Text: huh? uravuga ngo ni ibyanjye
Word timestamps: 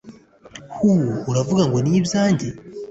huh? 0.73 1.03
uravuga 1.29 1.63
ngo 1.67 1.77
ni 1.85 1.93
ibyanjye 1.99 2.47